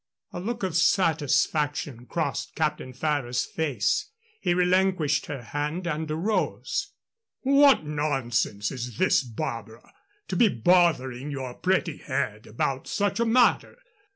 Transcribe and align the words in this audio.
A 0.33 0.39
look 0.39 0.63
of 0.63 0.75
satisfaction 0.75 2.07
crossed 2.07 2.55
Captain 2.55 2.91
Ferrers's 2.91 3.45
face. 3.45 4.07
He 4.39 4.55
relinquished 4.55 5.27
her 5.27 5.43
hand 5.43 5.85
and 5.85 6.09
arose. 6.09 6.93
"What 7.41 7.85
nonsense 7.85 8.71
is 8.71 8.97
this, 8.97 9.21
Barbara, 9.21 9.93
to 10.27 10.35
be 10.35 10.49
bothering 10.49 11.29
your 11.29 11.53
pretty 11.53 11.97
head 11.97 12.47
about 12.47 12.87
such 12.87 13.19
a 13.19 13.25
matter! 13.25 13.77